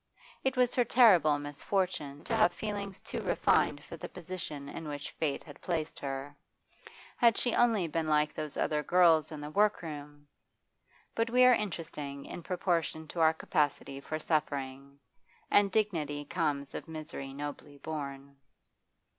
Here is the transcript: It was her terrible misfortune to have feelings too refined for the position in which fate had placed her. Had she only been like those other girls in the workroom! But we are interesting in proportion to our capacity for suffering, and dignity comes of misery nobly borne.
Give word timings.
It 0.43 0.57
was 0.57 0.73
her 0.73 0.83
terrible 0.83 1.37
misfortune 1.37 2.23
to 2.23 2.33
have 2.35 2.51
feelings 2.51 3.01
too 3.01 3.21
refined 3.21 3.83
for 3.83 3.97
the 3.97 4.09
position 4.09 4.67
in 4.67 4.87
which 4.87 5.11
fate 5.11 5.43
had 5.43 5.61
placed 5.61 5.99
her. 5.99 6.35
Had 7.17 7.37
she 7.37 7.53
only 7.53 7.87
been 7.87 8.07
like 8.07 8.33
those 8.33 8.57
other 8.57 8.81
girls 8.81 9.31
in 9.31 9.41
the 9.41 9.51
workroom! 9.51 10.27
But 11.13 11.29
we 11.29 11.45
are 11.45 11.53
interesting 11.53 12.25
in 12.25 12.41
proportion 12.41 13.07
to 13.09 13.19
our 13.19 13.35
capacity 13.35 13.99
for 14.01 14.17
suffering, 14.17 14.97
and 15.51 15.71
dignity 15.71 16.25
comes 16.25 16.73
of 16.73 16.87
misery 16.87 17.31
nobly 17.31 17.77
borne. 17.77 18.37